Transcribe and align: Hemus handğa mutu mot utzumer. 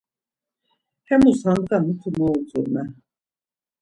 Hemus 1.07 1.39
handğa 1.47 1.77
mutu 1.85 2.09
mot 2.17 2.35
utzumer. 2.39 2.89